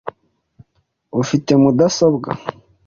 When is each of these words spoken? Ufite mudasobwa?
Ufite 1.21 1.51
mudasobwa? 1.61 2.29